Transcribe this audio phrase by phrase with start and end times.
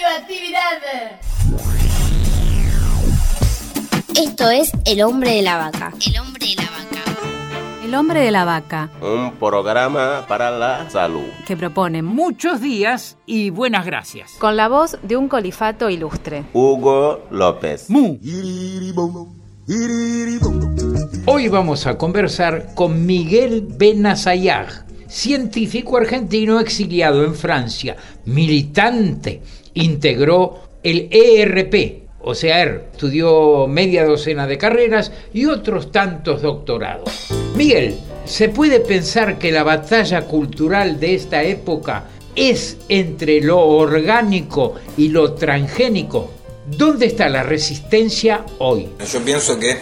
[0.00, 1.18] radioactividad.
[4.16, 5.92] Esto es El hombre de la vaca.
[6.06, 7.84] El hombre de la vaca.
[7.84, 11.24] El hombre de la vaca, Un programa para la salud.
[11.46, 14.32] que propone Muchos días y buenas gracias.
[14.38, 16.44] Con la voz de un colifato ilustre.
[16.52, 17.88] Hugo López.
[17.88, 18.18] Mu.
[21.26, 27.96] Hoy vamos a conversar con Miguel Benazayag, científico argentino exiliado en Francia,
[28.26, 29.40] militante,
[29.74, 37.28] integró el ERP, o sea, ER, estudió media docena de carreras y otros tantos doctorados.
[37.54, 42.04] Miguel, ¿se puede pensar que la batalla cultural de esta época
[42.36, 46.30] es entre lo orgánico y lo transgénico?
[46.66, 48.88] ¿Dónde está la resistencia hoy?
[49.10, 49.78] Yo pienso que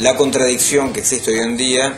[0.00, 1.94] la contradicción que existe hoy en día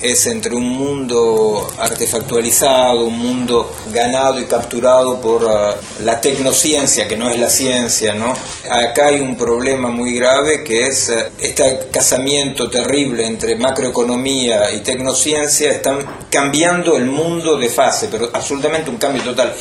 [0.00, 7.16] es entre un mundo artefactualizado, un mundo ganado y capturado por ah, la tecnociencia, que
[7.16, 8.32] no es la ciencia, ¿no?
[8.70, 14.80] Acá hay un problema muy grave que es eh, este casamiento terrible entre macroeconomía y
[14.80, 15.98] tecnociencia, están
[16.30, 19.52] cambiando el mundo de fase, pero absolutamente un cambio total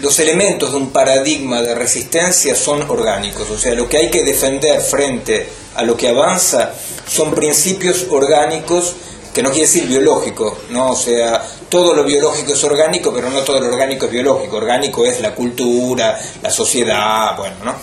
[0.00, 4.22] los elementos de un paradigma de resistencia son orgánicos, o sea, lo que hay que
[4.22, 6.72] defender frente a lo que avanza
[7.08, 8.94] son principios orgánicos,
[9.32, 10.90] que no quiere decir biológico, ¿no?
[10.92, 14.56] O sea, todo lo biológico es orgánico, pero no todo lo orgánico es biológico.
[14.56, 17.74] Orgánico es la cultura, la sociedad, bueno, ¿no?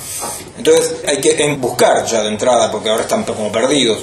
[0.57, 3.99] Entonces hay que buscar ya de entrada, porque ahora están como perdidos,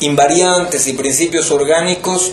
[0.00, 2.32] invariantes y principios orgánicos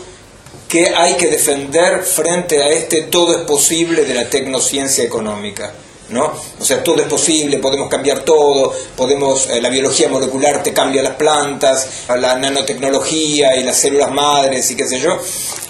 [0.67, 5.73] que hay que defender frente a este todo es posible de la tecnociencia económica.
[6.09, 6.33] ¿No?
[6.59, 11.03] O sea, todo es posible, podemos cambiar todo, podemos, eh, la biología molecular te cambia
[11.03, 15.19] las plantas, la nanotecnología y las células madres y qué sé yo,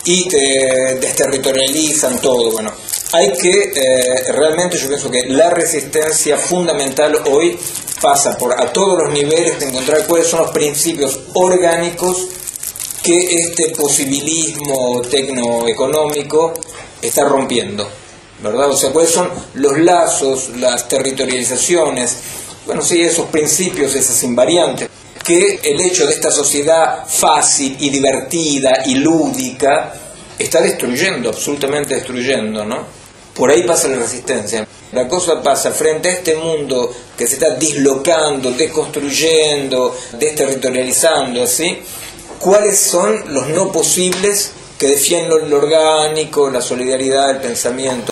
[0.06, 2.52] y te desterritorializan todo.
[2.52, 2.72] Bueno,
[3.12, 7.60] hay que, eh, realmente yo pienso que la resistencia fundamental hoy
[8.02, 12.28] pasa por a todos los niveles de encontrar cuáles son los principios orgánicos
[13.02, 16.54] que este posibilismo tecnoeconómico
[17.02, 17.90] está rompiendo,
[18.42, 18.70] ¿verdad?
[18.70, 22.18] O sea, cuáles son los lazos, las territorializaciones,
[22.66, 24.90] bueno, sí, esos principios, esas invariantes,
[25.24, 29.94] que el hecho de esta sociedad fácil y divertida y lúdica
[30.38, 33.00] está destruyendo, absolutamente destruyendo, ¿no?
[33.34, 34.68] Por ahí pasa la resistencia.
[34.92, 41.80] La cosa pasa frente a este mundo que se está dislocando, deconstruyendo, desterritorializando, ¿sí?
[42.40, 48.12] ¿Cuáles son los no posibles que defienden lo orgánico, la solidaridad, el pensamiento?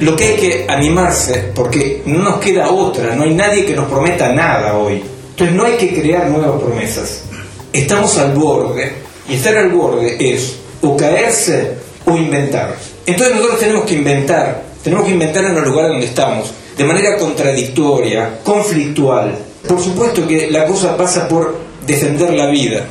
[0.00, 3.88] Lo que hay que animarse, porque no nos queda otra, no hay nadie que nos
[3.88, 5.02] prometa nada hoy.
[5.30, 7.22] Entonces no hay que crear nuevas promesas.
[7.72, 11.74] Estamos al borde, y estar al borde es o caerse
[12.04, 12.76] o inventar.
[13.04, 17.16] Entonces nosotros tenemos que inventar, tenemos que inventar en el lugar donde estamos, de manera
[17.16, 19.36] contradictoria, conflictual.
[19.66, 22.86] Por supuesto que la cosa pasa por defender la vida.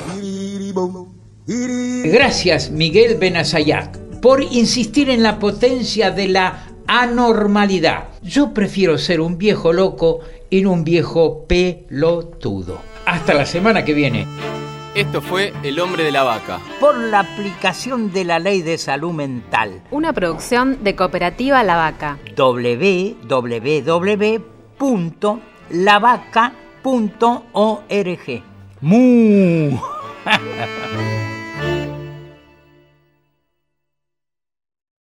[1.47, 8.05] Gracias, Miguel Benazayac, por insistir en la potencia de la anormalidad.
[8.21, 10.19] Yo prefiero ser un viejo loco
[10.49, 12.79] y no un viejo pelotudo.
[13.05, 14.25] Hasta la semana que viene.
[14.95, 16.59] Esto fue El hombre de la vaca.
[16.79, 19.83] por la aplicación de la ley de salud mental.
[19.91, 22.17] Una producción de Cooperativa La Vaca.
[27.15, 28.43] www.lavaca.org.
[28.81, 29.79] ¡Mu!